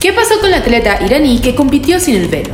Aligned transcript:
¿Qué 0.00 0.14
pasó 0.14 0.40
con 0.40 0.50
la 0.50 0.56
atleta 0.56 0.98
iraní 1.04 1.42
que 1.42 1.54
compitió 1.54 2.00
sin 2.00 2.16
el 2.16 2.28
velo? 2.28 2.52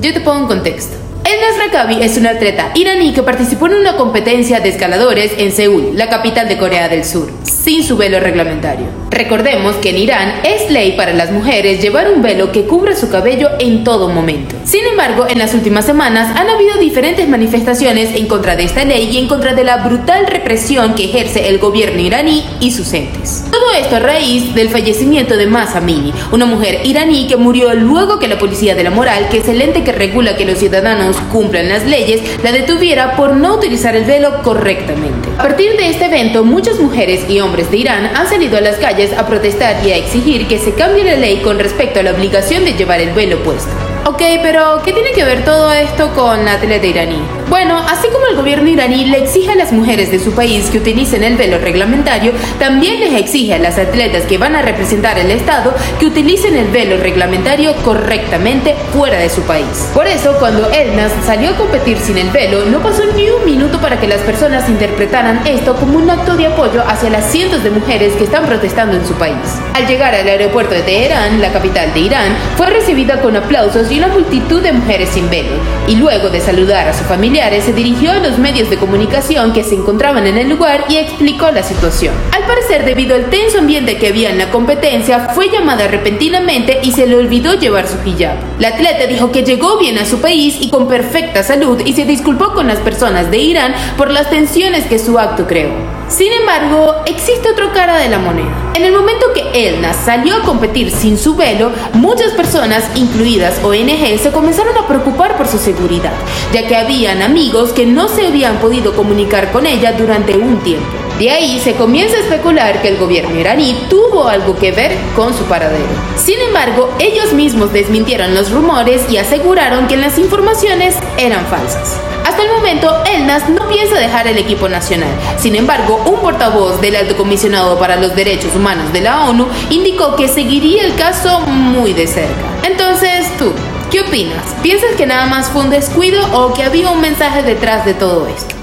Yo 0.00 0.12
te 0.12 0.20
pongo 0.20 0.42
en 0.42 0.46
contexto. 0.46 1.03
Elnaz 1.24 1.56
Rakabi 1.58 2.02
es 2.02 2.18
una 2.18 2.30
atleta 2.30 2.70
iraní 2.74 3.14
que 3.14 3.22
participó 3.22 3.66
en 3.66 3.76
una 3.76 3.96
competencia 3.96 4.60
de 4.60 4.68
escaladores 4.68 5.32
en 5.38 5.52
Seúl, 5.52 5.92
la 5.94 6.10
capital 6.10 6.48
de 6.48 6.58
Corea 6.58 6.90
del 6.90 7.02
Sur, 7.02 7.30
sin 7.44 7.82
su 7.82 7.96
velo 7.96 8.20
reglamentario. 8.20 8.86
Recordemos 9.10 9.76
que 9.76 9.90
en 9.90 9.98
Irán 9.98 10.34
es 10.44 10.70
ley 10.70 10.92
para 10.92 11.14
las 11.14 11.30
mujeres 11.30 11.80
llevar 11.80 12.10
un 12.10 12.20
velo 12.20 12.52
que 12.52 12.66
cubra 12.66 12.94
su 12.94 13.08
cabello 13.08 13.48
en 13.58 13.84
todo 13.84 14.08
momento. 14.08 14.54
Sin 14.64 14.84
embargo, 14.84 15.26
en 15.26 15.38
las 15.38 15.54
últimas 15.54 15.86
semanas 15.86 16.36
han 16.36 16.50
habido 16.50 16.76
diferentes 16.76 17.26
manifestaciones 17.26 18.14
en 18.16 18.26
contra 18.26 18.54
de 18.54 18.64
esta 18.64 18.84
ley 18.84 19.08
y 19.10 19.16
en 19.16 19.28
contra 19.28 19.54
de 19.54 19.64
la 19.64 19.78
brutal 19.78 20.26
represión 20.26 20.94
que 20.94 21.04
ejerce 21.04 21.48
el 21.48 21.58
gobierno 21.58 22.02
iraní 22.02 22.44
y 22.60 22.72
sus 22.72 22.92
entes. 22.92 23.44
Todo 23.50 23.72
esto 23.80 23.96
a 23.96 24.00
raíz 24.00 24.54
del 24.54 24.68
fallecimiento 24.68 25.38
de 25.38 25.46
Masa 25.46 25.78
Amini, 25.78 26.12
una 26.32 26.44
mujer 26.44 26.80
iraní 26.84 27.26
que 27.28 27.36
murió 27.36 27.72
luego 27.72 28.18
que 28.18 28.28
la 28.28 28.38
policía 28.38 28.74
de 28.74 28.84
la 28.84 28.90
moral, 28.90 29.28
que 29.30 29.38
es 29.38 29.48
el 29.48 29.62
ente 29.62 29.84
que 29.84 29.92
regula 29.92 30.36
que 30.36 30.44
los 30.44 30.58
ciudadanos 30.58 31.13
cumplan 31.32 31.68
las 31.68 31.84
leyes, 31.84 32.22
la 32.42 32.52
detuviera 32.52 33.16
por 33.16 33.34
no 33.36 33.54
utilizar 33.54 33.96
el 33.96 34.04
velo 34.04 34.42
correctamente. 34.42 35.28
A 35.38 35.42
partir 35.42 35.76
de 35.76 35.90
este 35.90 36.06
evento, 36.06 36.44
muchas 36.44 36.78
mujeres 36.80 37.28
y 37.28 37.40
hombres 37.40 37.70
de 37.70 37.78
Irán 37.78 38.10
han 38.14 38.28
salido 38.28 38.56
a 38.56 38.60
las 38.60 38.76
calles 38.76 39.12
a 39.12 39.26
protestar 39.26 39.84
y 39.86 39.92
a 39.92 39.96
exigir 39.96 40.46
que 40.46 40.58
se 40.58 40.74
cambie 40.74 41.04
la 41.04 41.16
ley 41.16 41.38
con 41.38 41.58
respecto 41.58 42.00
a 42.00 42.02
la 42.02 42.12
obligación 42.12 42.64
de 42.64 42.74
llevar 42.74 43.00
el 43.00 43.12
velo 43.12 43.42
puesto. 43.42 43.93
Ok, 44.06 44.20
pero 44.42 44.82
¿qué 44.84 44.92
tiene 44.92 45.12
que 45.12 45.24
ver 45.24 45.46
todo 45.46 45.72
esto 45.72 46.12
con 46.12 46.44
la 46.44 46.52
atleta 46.52 46.86
iraní? 46.86 47.22
Bueno, 47.48 47.78
así 47.78 48.08
como 48.08 48.26
el 48.26 48.36
gobierno 48.36 48.68
iraní 48.68 49.06
le 49.06 49.22
exige 49.22 49.52
a 49.52 49.54
las 49.54 49.72
mujeres 49.72 50.10
de 50.10 50.18
su 50.18 50.32
país 50.32 50.68
que 50.68 50.76
utilicen 50.76 51.24
el 51.24 51.38
velo 51.38 51.56
reglamentario, 51.56 52.32
también 52.58 53.00
les 53.00 53.14
exige 53.14 53.54
a 53.54 53.58
las 53.58 53.78
atletas 53.78 54.24
que 54.24 54.36
van 54.36 54.56
a 54.56 54.62
representar 54.62 55.18
el 55.18 55.30
Estado 55.30 55.74
que 55.98 56.04
utilicen 56.04 56.54
el 56.54 56.68
velo 56.68 56.98
reglamentario 56.98 57.74
correctamente 57.76 58.74
fuera 58.92 59.18
de 59.18 59.30
su 59.30 59.40
país. 59.42 59.88
Por 59.94 60.06
eso, 60.06 60.36
cuando 60.38 60.70
Elnas 60.70 61.12
salió 61.24 61.50
a 61.50 61.56
competir 61.56 61.96
sin 61.96 62.18
el 62.18 62.28
velo, 62.28 62.66
no 62.66 62.80
pasó 62.80 63.04
ni 63.16 63.30
un 63.30 63.46
minuto 63.46 63.73
para 63.84 64.00
que 64.00 64.08
las 64.08 64.22
personas 64.22 64.66
interpretaran 64.70 65.46
esto 65.46 65.76
como 65.76 65.98
un 65.98 66.08
acto 66.08 66.38
de 66.38 66.46
apoyo 66.46 66.82
hacia 66.88 67.10
las 67.10 67.30
cientos 67.30 67.62
de 67.62 67.68
mujeres 67.68 68.14
que 68.14 68.24
están 68.24 68.46
protestando 68.46 68.96
en 68.96 69.06
su 69.06 69.12
país. 69.12 69.36
Al 69.74 69.86
llegar 69.86 70.14
al 70.14 70.26
aeropuerto 70.26 70.74
de 70.74 70.80
Teherán, 70.80 71.42
la 71.42 71.52
capital 71.52 71.92
de 71.92 72.00
Irán, 72.00 72.34
fue 72.56 72.68
recibida 72.68 73.20
con 73.20 73.36
aplausos 73.36 73.92
y 73.92 73.98
una 73.98 74.08
multitud 74.08 74.62
de 74.62 74.72
mujeres 74.72 75.10
sin 75.10 75.28
velo, 75.28 75.50
y 75.86 75.96
luego 75.96 76.30
de 76.30 76.40
saludar 76.40 76.88
a 76.88 76.94
su 76.94 77.04
familia, 77.04 77.50
se 77.60 77.74
dirigió 77.74 78.12
a 78.12 78.20
los 78.20 78.38
medios 78.38 78.70
de 78.70 78.78
comunicación 78.78 79.52
que 79.52 79.62
se 79.62 79.74
encontraban 79.74 80.26
en 80.26 80.38
el 80.38 80.48
lugar 80.48 80.86
y 80.88 80.96
explicó 80.96 81.50
la 81.50 81.62
situación. 81.62 82.14
Al 82.32 82.44
parecer, 82.44 82.86
debido 82.86 83.14
al 83.14 83.26
tenso 83.26 83.58
ambiente 83.58 83.98
que 83.98 84.08
había 84.08 84.30
en 84.30 84.38
la 84.38 84.50
competencia, 84.50 85.28
fue 85.34 85.50
llamada 85.50 85.88
repentinamente 85.88 86.80
y 86.82 86.92
se 86.92 87.06
le 87.06 87.16
olvidó 87.16 87.52
llevar 87.52 87.86
su 87.86 87.98
hijab. 88.08 88.36
La 88.58 88.68
atleta 88.68 89.06
dijo 89.06 89.30
que 89.30 89.42
llegó 89.42 89.78
bien 89.78 89.98
a 89.98 90.06
su 90.06 90.22
país 90.22 90.56
y 90.58 90.70
con 90.70 90.88
perfecta 90.88 91.42
salud 91.42 91.82
y 91.84 91.92
se 91.92 92.06
disculpó 92.06 92.54
con 92.54 92.66
las 92.66 92.78
personas 92.78 93.30
de 93.30 93.36
Irán 93.36 93.73
por 93.96 94.10
las 94.10 94.30
tensiones 94.30 94.86
que 94.86 94.98
su 94.98 95.18
acto 95.18 95.46
creó. 95.46 95.70
Sin 96.08 96.32
embargo, 96.32 97.02
existe 97.06 97.50
otra 97.50 97.72
cara 97.72 97.96
de 97.96 98.08
la 98.08 98.18
moneda. 98.18 98.72
En 98.74 98.84
el 98.84 98.92
momento 98.92 99.26
que 99.34 99.68
Elna 99.68 99.92
salió 99.92 100.36
a 100.36 100.42
competir 100.42 100.90
sin 100.90 101.16
su 101.16 101.34
velo, 101.34 101.70
muchas 101.94 102.32
personas, 102.32 102.84
incluidas 102.94 103.60
ONG, 103.64 104.18
se 104.18 104.30
comenzaron 104.32 104.76
a 104.76 104.86
preocupar 104.86 105.36
por 105.36 105.48
su 105.48 105.58
seguridad, 105.58 106.12
ya 106.52 106.66
que 106.66 106.76
habían 106.76 107.22
amigos 107.22 107.72
que 107.72 107.86
no 107.86 108.08
se 108.08 108.26
habían 108.26 108.58
podido 108.58 108.94
comunicar 108.94 109.50
con 109.52 109.66
ella 109.66 109.92
durante 109.92 110.36
un 110.36 110.58
tiempo. 110.58 111.03
De 111.18 111.30
ahí 111.30 111.60
se 111.60 111.74
comienza 111.74 112.16
a 112.16 112.20
especular 112.20 112.82
que 112.82 112.88
el 112.88 112.96
gobierno 112.96 113.38
iraní 113.38 113.86
tuvo 113.88 114.26
algo 114.26 114.56
que 114.56 114.72
ver 114.72 114.96
con 115.14 115.32
su 115.32 115.44
paradero. 115.44 115.86
Sin 116.16 116.40
embargo, 116.40 116.92
ellos 116.98 117.32
mismos 117.32 117.72
desmintieron 117.72 118.34
los 118.34 118.50
rumores 118.50 119.02
y 119.08 119.18
aseguraron 119.18 119.86
que 119.86 119.96
las 119.96 120.18
informaciones 120.18 120.96
eran 121.16 121.46
falsas. 121.46 122.00
Hasta 122.24 122.42
el 122.42 122.50
momento, 122.50 122.92
Elnas 123.04 123.48
no 123.48 123.68
piensa 123.68 123.96
dejar 123.96 124.26
el 124.26 124.38
equipo 124.38 124.68
nacional. 124.68 125.10
Sin 125.38 125.54
embargo, 125.54 126.02
un 126.04 126.18
portavoz 126.20 126.80
del 126.80 126.96
alto 126.96 127.16
comisionado 127.16 127.78
para 127.78 127.94
los 127.94 128.16
derechos 128.16 128.56
humanos 128.56 128.92
de 128.92 129.02
la 129.02 129.28
ONU 129.28 129.46
indicó 129.70 130.16
que 130.16 130.26
seguiría 130.26 130.84
el 130.84 130.96
caso 130.96 131.42
muy 131.42 131.92
de 131.92 132.08
cerca. 132.08 132.44
Entonces, 132.64 133.28
tú, 133.38 133.52
¿qué 133.92 134.00
opinas? 134.00 134.44
¿Piensas 134.62 134.96
que 134.96 135.06
nada 135.06 135.26
más 135.26 135.48
fue 135.50 135.62
un 135.62 135.70
descuido 135.70 136.26
o 136.32 136.52
que 136.54 136.64
había 136.64 136.90
un 136.90 137.00
mensaje 137.00 137.44
detrás 137.44 137.84
de 137.84 137.94
todo 137.94 138.26
esto? 138.26 138.53